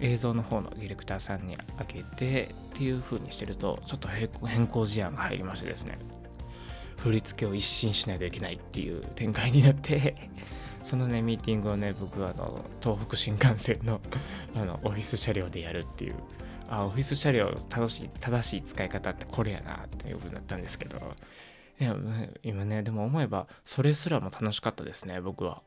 [0.00, 4.08] 映像の方のディレクターさんにあげてっていう風にしてるとちょっと
[4.46, 5.98] 変更事案が入りましてですね。
[7.02, 10.14] 振り付けを一新しないといけないっていう展開になって
[10.82, 14.00] そのねミーティングをね僕はあの東北新幹線の
[14.54, 16.14] あのオフィス車両でやるっていう
[16.68, 21.14] あオフィス車両正しい正しい使い方ってこれやなっていうふうになったんですけど
[21.80, 21.96] いや
[22.44, 25.62] 今ねでも思えばそれすらも楽しかったですね僕は。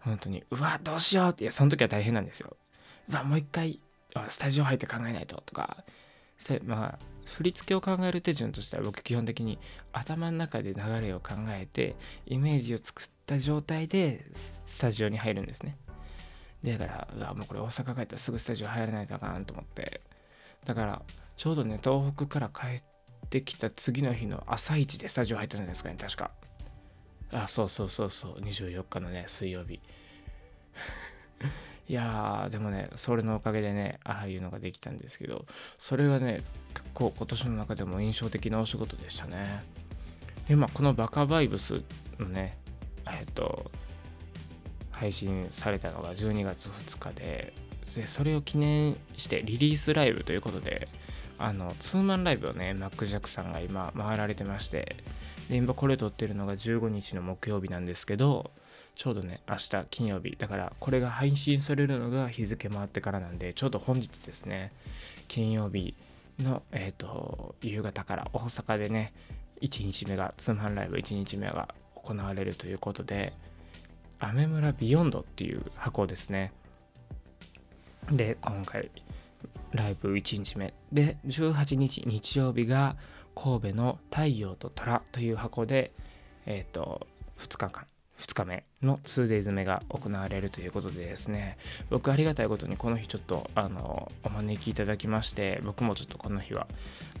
[0.00, 2.58] 本当にうわどうしようっていやその時は大変なんですよ。
[3.08, 3.80] うわもう一回
[4.28, 5.82] スタジオ入って考えないととか
[6.62, 9.58] まあ振り付けを考える手順としては僕基本的に
[9.92, 15.76] 頭の中で流れを考えてイメージを作った状態でスタジオに入るんですね。
[16.64, 20.00] だからうわもうこれ大阪帰ったらすぐスタジオ入らないとあかんと思って。
[20.64, 21.02] だから
[21.36, 22.82] ちょうどね東北から帰っ
[23.28, 26.30] てきた次の日の朝一でスタジオ入ったじゃないですかね確か。
[27.32, 28.40] あそうそうそうそう。
[28.40, 29.80] 24日のね水曜日。
[31.88, 35.44] いやーでもねそれのおかげでねああいうのができたんですけど
[35.78, 36.40] それがね
[36.72, 39.62] 結構今年の中でも印象的なお仕事でしたね。
[40.48, 41.82] でまあこのバカバイブス
[42.18, 42.58] のね
[43.06, 43.70] えっと
[44.90, 47.52] 配信されたのが12月2日で
[47.96, 50.88] でそれを記念してリリースライブということで
[51.38, 54.96] あのツーマンライブをねマック・ジャックさんが今回られてまして
[55.50, 58.52] で今これ撮ってるのが15日の木曜日なんですけど
[58.94, 60.36] ちょうどね明日金曜日。
[60.36, 64.72] だからこれが配信されるのが日付回ってからなんでちょうど本日ですね。
[65.28, 65.94] 金曜日
[66.38, 69.12] の、えーと、夕方から大阪でね
[69.60, 73.32] 1日目が通販ライブ1日目が行われるということで
[74.18, 76.52] アメ村ビヨンドっていう箱ですね。
[78.10, 78.90] で今回
[79.72, 82.96] ライブ1日目で18日日曜日が
[83.34, 85.92] 神戸の太陽と虎という箱で
[86.46, 87.06] えっ、ー、と
[87.38, 87.86] 2日間
[88.24, 91.58] 2日目の 2days 目が行われるということでですね
[91.90, 96.66] 僕ありがたいことにこの日ちょっとあのお招きいただきまして僕もちょっとこの日は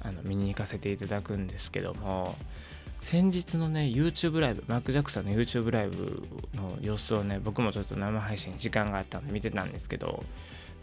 [0.00, 2.34] あの見に行かせていただくんですけども
[3.02, 10.24] 先日のね YouTube ライブマーク・ジャクソンの YouTube ライブの様子をね僕もちょっと生配信時間があったんで見てたんですけど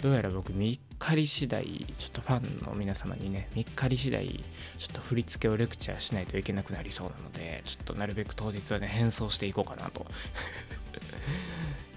[0.02, 4.44] どうやら僕3日り次第ちょっとファンの皆様にね3日り次第
[4.80, 10.06] ちょっと振り付けをレクチャーしないといけなくなりそうなのでちょっとなるべく当日はね変装していこうかなと。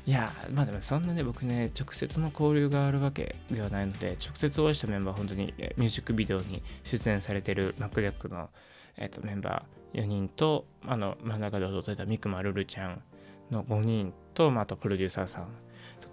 [0.06, 8.50] いやまあでもそんなね僕ね直接の交流があるわけではないので直接お会いしたメンバー本当にミュージックビデオに出演されてるマックジャックの、
[8.98, 13.02] えー、とメンバー4人とあの真ん中で踊ってたミクマルルちゃん
[13.50, 15.48] の5人と、まあ、あとプロデューサーさん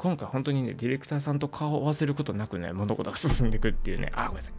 [0.02, 4.54] 今回本当にね、ディレクターさんと顔を合わせることなくね、物事が進んでいくっていうね、あ、ごめんなさい。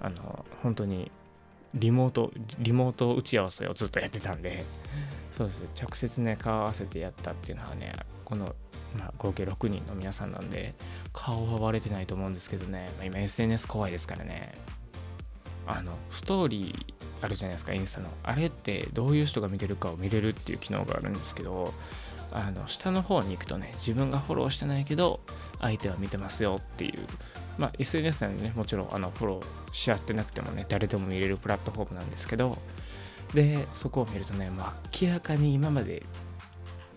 [0.00, 1.12] あの、本当に
[1.74, 4.64] リモート、リモート打ち合わせをずっとやってたんで、
[5.38, 5.62] そうです。
[5.80, 7.92] 直接ね、顔合わせてやったっていうのはね、
[8.24, 8.56] この、
[8.98, 10.74] まあ、合計6人の皆さんなんで、
[11.12, 14.54] 顔は割れてないと思うんですけどね、まあ、今 SNS 怖いですからね、
[15.68, 18.08] あの、ストーリーあるじゃないですか、インスタの。
[18.24, 21.72] あれってどういう人が見てるかを見れるっていう機能があるんですけど、
[22.34, 25.20] あの下の方に行くとね自分がフォローしてないけど
[25.60, 27.00] 相手は見てますよっていう
[27.58, 32.58] まあ SNS なんでねもちろんあのフォローし合ってなくてもね誰でも見れるプラットフォームなんですけど
[33.34, 34.50] でそこを見るとね
[35.00, 36.02] 明らかに今まで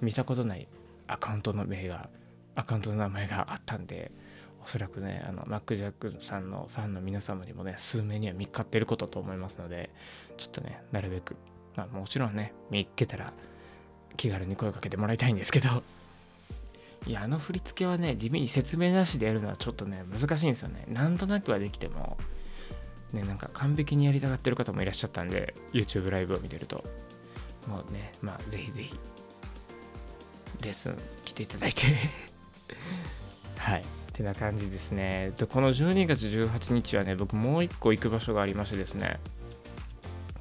[0.01, 0.67] 見たことない
[1.07, 2.09] アカウントの名が
[2.55, 4.11] アカウントの名前があったんで
[4.63, 9.91] おそらくねあのマック・ジャックさんのファンの皆様にもね数名には見っかってることと思いますので
[10.37, 11.35] ちょっとねなるべく
[11.75, 13.31] まあもちろんね見っけたら
[14.15, 15.83] 気軽に声をかけてもらいたいんですけど。
[17.07, 20.85] いやあの振り付けはね地味に説明なしでやるのはちょっとね難しいんですよね。
[20.89, 22.17] なんとなくはできても
[23.13, 26.83] ねなんか完璧にやりたがってる方もいらっしゃったんで YouTube ライブを見てると。
[27.67, 28.99] もうねまあぜひぜひ
[30.61, 31.81] レッスン来ていただいて。
[33.57, 33.81] はい。
[33.81, 33.83] っ
[34.17, 35.33] てな感じですね。
[35.37, 39.19] でこの12月18日はね僕もう一個行く場所がありましてですね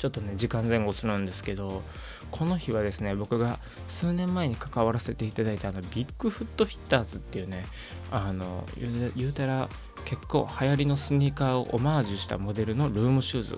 [0.04, 1.82] ちょっとね時間前後するんですけど
[2.30, 7.64] この日はですね僕が数年前に関わらせていただいたあのビッグフットフィッターズっていうね
[8.10, 8.66] あの
[9.16, 9.70] 言うたら
[10.04, 13.56] 結構流行りのスニーカーをオマージュしたモデルのルームシューズ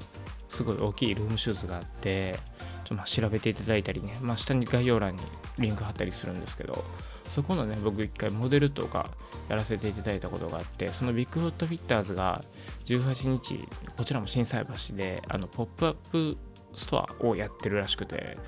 [0.49, 5.23] すごい大きいルームシューズがあってちょっとま調べていただいたりね、まあ、下に概要欄に
[5.59, 6.85] リンク貼ったりするんですけど
[7.29, 9.11] そこのね僕一回モデルとか
[9.49, 12.45] やらせていただいたことがあってそのビッグフットフィッターズが
[12.87, 16.37] 18日こちらも心斎橋であのポップアップ
[16.75, 18.39] ストアをやってるらしくて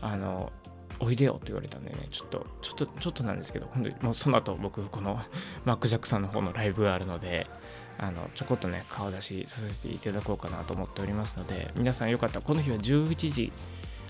[0.00, 0.52] あの
[1.00, 5.20] おいでよって言われたんでね、ちょっと、ちょっと、ちょっとなんですけど、本当にもうその後僕、この
[5.64, 7.48] マック・ジャックさんの方のライブがあるので、
[7.98, 13.52] あの、ちょこっとね、顔出しさせていただこうかなと思っておりますので、皆さんよかったら、この日は11時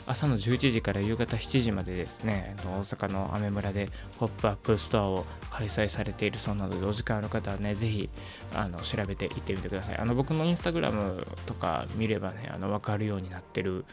[0.07, 3.88] 朝の11時から夕方7時までですね、大阪のアメ村で
[4.19, 8.11] ポップアップストアを開催されているそうなので、お時間ある方はね、ぜひ
[8.55, 9.97] あの調べていってみてください。
[9.97, 13.87] あの僕のインスタグラムとか見ればね、あの分かるようになってる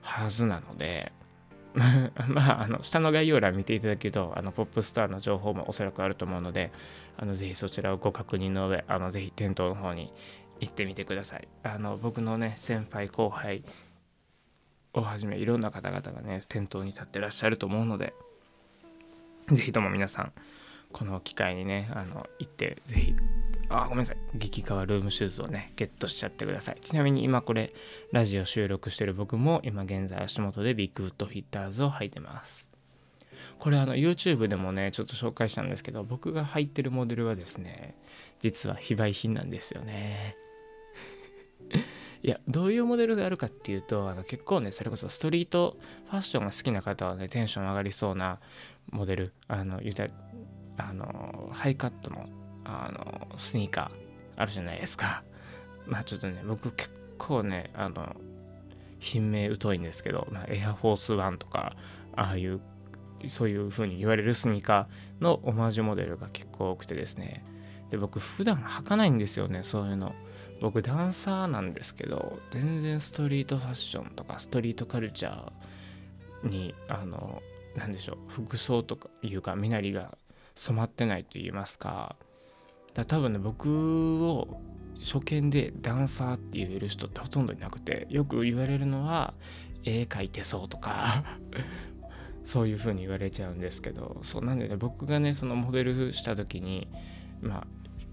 [0.00, 1.12] はずなので、
[2.28, 6.70] まあ、あの下の概要欄見ていただけると、あのポップストアの情報もおそらくあると思うので、
[7.18, 10.12] あのぜひそちらをご確認の上、あのぜひ店頭の方に
[10.60, 11.48] 行ってみてください。
[11.64, 13.62] あの僕のね、先輩後輩
[15.00, 18.14] をはじめいろんな方々がね店頭に立ってらっしゃると思うので
[19.52, 20.32] 是非とも皆さん
[20.92, 23.14] この機会にねあの行って是非
[23.68, 26.76] あごめんなさい激カワルームシューズをねゲットしちゃってください。
[26.80, 27.72] ちなみに今これ
[28.12, 32.68] ラジオ収録してる僕も今現在足元でビッグフットフィッターズを履いてます。
[33.58, 37.94] これあの YouTube でもねちょっと紹介したんですけど僕が履いてるモデルはですね
[38.40, 40.36] 実は非売品なんですよね。
[42.26, 45.76] いやどういうモデルがあるかっていうとあの結構ねそれこそストリート
[46.10, 48.40] ファッションが好きな方はねテンション上がりそうな
[48.90, 49.32] モデル。
[49.46, 50.08] あの言うた
[50.76, 52.26] あのハイカットの
[52.64, 55.22] あのスニーカーあるじゃないですか。
[55.86, 58.16] まあちょっとね僕結構ねあの
[58.98, 61.76] 品名疎いんですけど、まあ、エアフォースワンとか
[62.16, 62.60] ああいう
[63.28, 67.44] そういう風に言われるスニーカーのオマージュモデルが結構多くてですね。
[67.90, 70.12] で僕普段履かないんですよねそういうの。
[70.60, 77.42] 僕ダンサーなんですけど全然ストリートファッションとかストリートカルチャーにあの
[77.76, 80.16] 何でしょう服装とかいうか身なりが
[80.54, 82.16] 染まってないと言いますか。
[82.94, 84.60] だ多分ね僕を
[85.02, 89.34] 初見でダンサーって言える人ってほとんどいなくてよく言われるのは
[89.84, 91.22] 絵描いてそうとか
[92.44, 96.88] そういう風に言われちゃうんですけどそうなんでね僕がねそのモデルした時に
[97.42, 97.66] まあ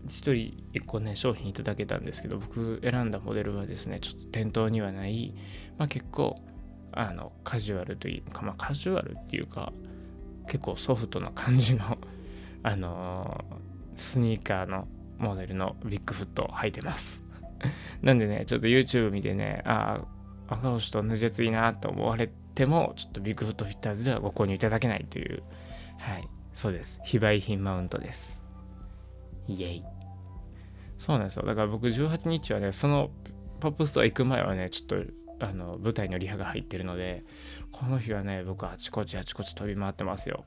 [0.07, 0.33] 1人
[0.73, 5.33] 1個ね商品いただけたんですけど僕選んだモデルはですねちょっと店頭にはない
[5.77, 6.41] まあ結構
[6.91, 9.73] あのカジュアルというかまあカジュアルっていうか
[10.47, 11.97] 結構ソフトな感じの
[12.63, 14.87] あのー、スニーカーの
[15.17, 17.23] モデルのビッグフットを履いてます。
[18.01, 20.01] なんでねちょっと YouTube 見てねあ
[20.47, 25.43] あ赤星と同じやついいなと思われてもちょっとビッグフットフィッターズではご購入いただけないという
[25.97, 26.99] はいそうです。
[27.03, 28.43] 非売品マウントです。
[29.47, 29.83] イエイ。
[31.03, 31.45] そうなんですよ。
[31.45, 33.09] だから僕18日はねその
[33.59, 37.25] ポップストア行く前はねちょっとあの舞台のリハが入ってるので
[37.73, 40.45] この日はね僕あちこちあちこち飛び回ってますよ。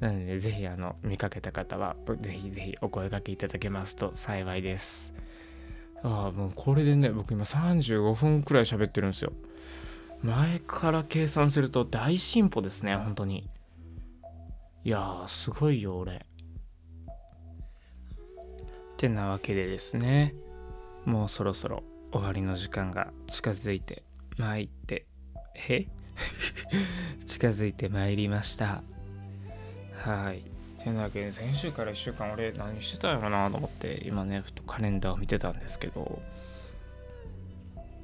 [0.00, 5.12] なのでぜひあの見かけた方はぜひぜひお声掛けいただけますと幸いです。
[6.02, 9.32] ああもうこれでね僕今35分くらい喋ってるんですよ。
[10.24, 13.48] 前から計算すると大進歩ですね本当に。
[14.82, 16.26] いやーすごいよ俺。
[19.00, 20.34] ってなわけでですね。
[21.06, 21.82] もうそろそろ
[22.12, 24.02] 終わりの時間が近づいて
[24.36, 25.06] まいって
[25.54, 25.86] へ？
[27.24, 28.82] 近づいてまいりました。
[29.94, 30.42] はい。
[30.84, 36.20] てなわけで先週から1週間俺何してたんやろなと思って今ねふとカレンダーを見てたんですけど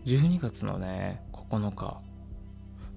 [0.07, 2.01] 12月のね9日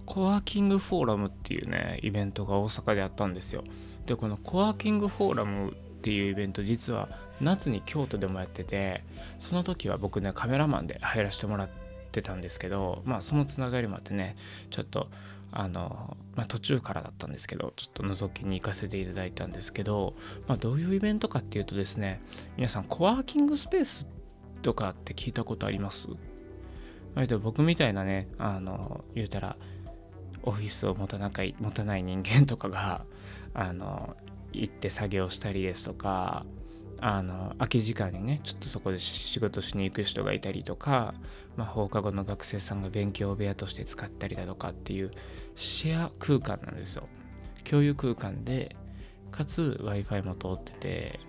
[0.06, 3.66] コワーキングフォーラムっていうねイベントが大阪であったんですよ。
[4.06, 7.10] でこのコワーキングフォーラムっていうイベント実は
[7.42, 9.04] 夏に京都でもやってて
[9.40, 11.70] その時は僕ねカメラマンで入らせてもらっ
[12.12, 14.36] てたんですけどまあそのつながりもあってね
[14.70, 15.08] ちょっと
[15.52, 20.14] あの、まあ、途中からだったんですけどちょっと覗きに行かせていただいたんですけど、
[20.48, 22.22] まあ、どういうイベントかっていうとですね
[22.56, 24.08] 皆さんコワーキングスペース
[24.62, 26.08] とかって聞いたことあります？
[27.16, 29.56] 割と僕みたいなねあの言うたら
[30.44, 33.04] オフィスを持たない持たない人間とかが
[33.54, 34.16] あの
[34.54, 36.46] 行って作業したりですとか
[37.02, 41.14] あの空き時間にねちょっとそこで仕事しに行く人がいたりとか、
[41.56, 45.12] まあ、放課後の学生さんが勉強部屋として使ったりだとかっていう
[45.56, 47.08] シェア空間なんですよ。
[47.64, 48.76] 共有空間で
[49.32, 51.20] かつ w i f i も通ってて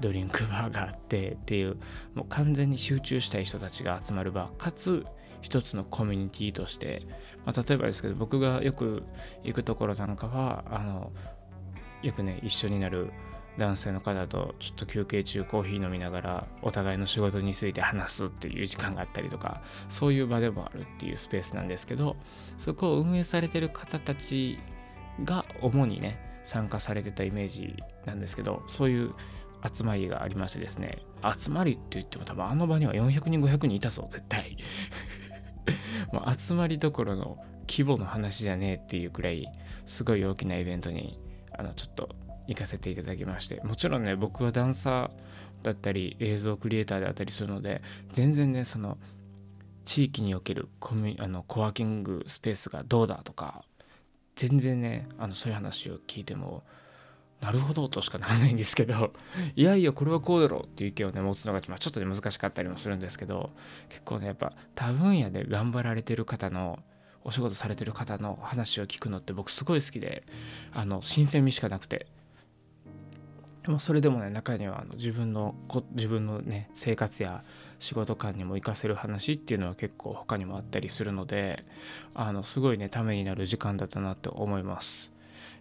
[0.00, 1.76] ドリンクバーがあってっていう
[2.14, 5.04] もう完全に集中したい人たちが集まる場かつ
[5.40, 7.02] 一つのコミュニティとして、
[7.44, 9.02] まあ、例えばですけど僕がよく
[9.42, 11.12] 行くところなんかはあの
[12.02, 13.10] よくね一緒になる
[13.58, 22.16] 男性の方とちょっと休憩中コーヒー飲みながらお互いの仕事について話すっていう時間があったりとかそういう場でもあるっていうスペースなんですけど
[22.56, 24.58] そこを運営されてる方たち
[25.24, 27.74] が主にね参加されてたイメージ
[28.06, 29.12] なんですけどそういう
[29.74, 30.98] 集まりがありましてですね
[31.36, 34.56] 集まりって言っても多分あの場には400人500人いたぞ絶対。
[36.12, 37.36] もう集まりどころの
[37.68, 39.46] 規模の話じゃねえっていうくらい
[39.84, 41.20] すごい大きなイベントに
[41.52, 42.08] あのちょっと
[42.48, 45.10] 行かせていただきましてもちろんね僕はダンサー
[45.62, 48.98] だったり映像クリエイターであったりするので全然ねその
[49.84, 53.64] 地域におけるコミあのコワーキングスペースがどうだとか
[54.36, 56.62] 全然ねあのそういう話を聞いても
[57.40, 59.12] なるほどとしかならないんですけど
[59.54, 63.50] いやいやこれはこうだろうっていう意見をね持つのが、ま、ちょっとね難しかったりもするんですけど
[63.88, 66.78] 結構ねやっぱ多分野で頑張られてる方の
[67.24, 70.24] お仕事されてる方の話を聞くのって僕すごい好きで
[70.72, 72.06] あの新鮮味しかなくて。
[73.68, 75.54] まあ、それでもね中にはあの自分の
[75.92, 77.44] 自分のね生活や
[77.78, 81.66] 仕事観にも活かせる話っていうのは結構他にもあったりするので
[82.14, 85.12] あのすごいねためになる時間だったなって思います。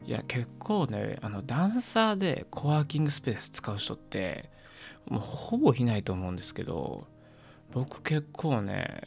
[0.05, 4.49] いや結構ねあのダンサーでコワーキングスペース使う人って
[5.09, 7.05] もうほぼいないと思うんですけど
[7.73, 9.01] 僕結構ね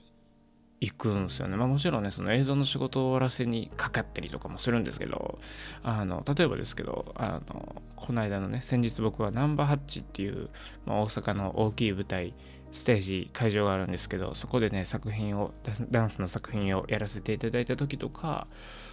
[0.80, 1.56] 行くんですよね。
[1.56, 5.38] まあもちろんね、その映像の仕事を終わらせにかかったりとかもするんですけど、
[5.82, 10.48] あの、例えばですけど、あの、この間のね、先日僕はナンバーハッチっていう、
[10.86, 12.32] まあ、大阪の大きい舞台
[12.72, 15.52] ステージ会場があるんですけどそこでね作品を
[15.90, 18.46] ダンスの作品をやらせていただいた時とか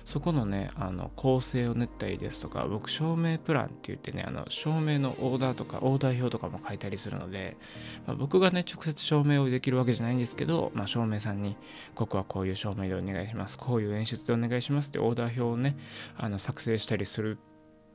[0.08, 7.58] そこのねあの構成を練ったりですとか僕照明プランって言ってねあの照明のオーダーとかオーダー表とかも書いたりするので、
[8.06, 11.58] まあ、僕がね直接照明をできるわけじゃないんですけど、まあ、照明さんに
[11.94, 15.76] ここはこういう照明でお願いしますこういう演出でお願いしますってオーダー表をね
[16.16, 17.38] あの作成したりする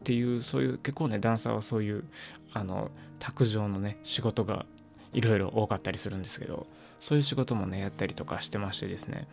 [0.00, 2.04] っていうそういう結構ねダンサーはそういう
[2.52, 2.90] あの
[3.20, 4.66] 卓上のね仕事が
[5.14, 6.66] いろいろ多かったりするんですけど
[7.00, 9.28] そういう仕事もねやったりとかしてましてですね。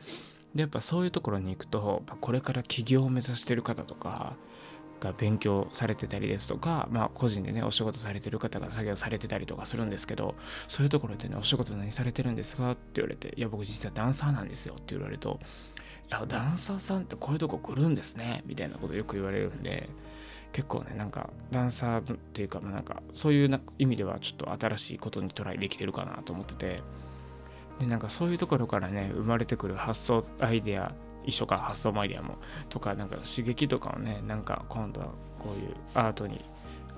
[0.56, 4.36] でやっぱそういうところに行くとこれから起業を目指してる方とか
[5.00, 10.36] が勉強されてたりですとか、まあ、個人でねお仕事されてる方が作業されてたりとかするんですけど
[10.68, 15.40] そういうところでねお仕事何されてるんですかって言われていや僕実はダンサーなんですよって言われると
[16.10, 19.90] いやダンサーさんってこういうとこ来るんですねみたいなことよく言われるんで
[20.52, 26.82] 結構ねなんかダンサーっていうか,、まあ、なんかそういう意味ではちょっと新しいことにトライできてるかなと思ってて
[27.80, 30.94] でなんかそういうところからね生まれてくる発想アイデア
[31.26, 32.36] 一緒か発想もアイデアも
[32.70, 35.08] とかなんか刺激とかをねなんか今度は
[35.40, 36.44] こういうアートに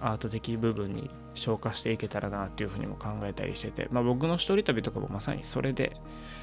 [0.02, 5.96] アート的部分に消化していけたらなっていうふうにも考えたりしてて、まあ、僕の一人旅とかもまさにそれで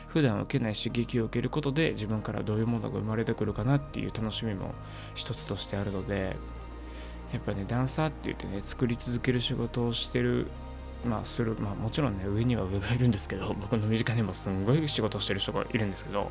[0.07, 4.75] 普段受けない刺激を受けることで自分からどういうものが生まれてくるかなっていう楽しみも
[5.15, 6.37] 一つとしてあるので
[7.33, 10.47] やっぱねダンサーって言ってね作り続ける仕事をしてる
[11.05, 16.31] まあするまあもちろんね上には上がいるんですけど 僕の身近にもすんごい仕事してる人がいるんですけど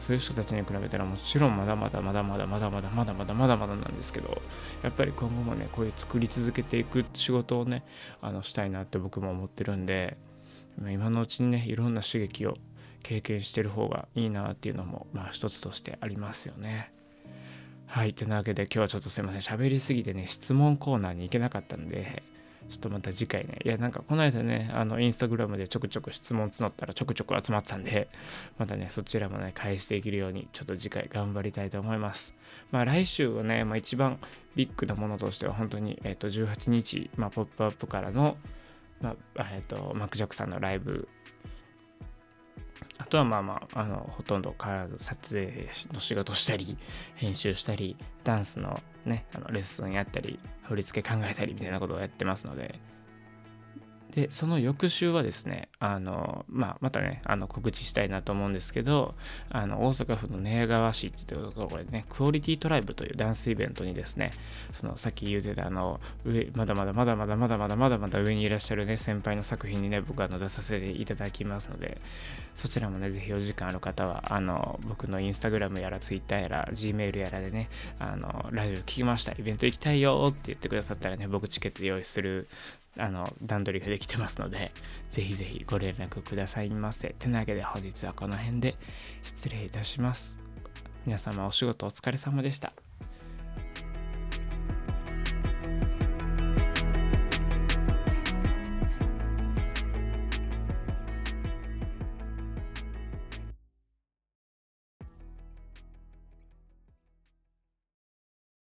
[0.00, 4.42] そういう人たちに比べたらもちろんまだまだまだまだまだまだまだまだまだまだなんですけど
[4.82, 7.84] やっぱり今後もねこういう作り続けていく仕事をね
[8.20, 10.16] あのしたいなって僕も思ってるんで
[10.90, 12.56] 今のうちにねいろんな刺激を
[13.02, 16.92] 経験してる方がいいなっていうのもまあ一つとしてありますよね。
[17.88, 18.12] はい。
[18.12, 19.40] というわけで今日はちょっとすいません。
[19.40, 22.22] 喋りすぎてね、質問コーナーに行けなかったんで、
[22.70, 23.58] ちょっとまた次回ね。
[23.64, 28.08] いや、なんかこの間ね、あの、インスタグラムでちょくちょく質問募ったらちょくちょく集まってたんで、
[28.58, 32.34] またね、そちらもね、返していけるように、ちょっと次回頑張りたいと思います。
[32.70, 34.18] まあ来週はね、まあ一番
[34.54, 38.36] ビッグなものとしては本当に、えっ、ー、と、18日、まあ、ポップアップからの、
[39.00, 41.08] まあ、えっ、ー、と、マクジャックさんのライブ
[42.98, 44.54] あとはまあまあ、あの、ほとんど
[44.96, 46.76] 撮影の仕事したり、
[47.14, 52.78] 編集したり、ダンスのね、あのレッスンやったり、振り付け考えたりみたいなことをやってますので、
[54.14, 59.14] でその翌週はですねあの、まあ、またねあの告知したいなと思うんですけど
[59.50, 64.32] あの大阪府の寝屋川市っていうところでねクオリティトライブというダンスイベントにですね
[64.72, 72.00] そのさっき言うてたあの上まだまだまだまだまだまだまだまだ上にいらっしゃるね先輩の作品にね僕はの出させていただきますので
[72.54, 82.48] そちらもねぜひお時間ある方はあの僕のインスタグラムやらツイッターやら Gmail やらでねあのラジオ聞きましたイベント行きたいよって言ってくださったらね僕チケット用意する
[82.98, 84.72] あの段取りができてますので、
[85.10, 87.14] ぜひぜひご連絡くださいませ。
[87.18, 88.76] てなわけで本日はこの辺で
[89.22, 90.36] 失礼いたします。
[91.06, 92.72] 皆様お仕事お疲れ様でした。